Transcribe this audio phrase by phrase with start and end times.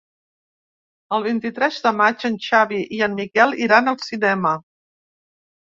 [1.17, 4.57] El vint-i-tres de maig en Xavi i en Miquel iran al cinema.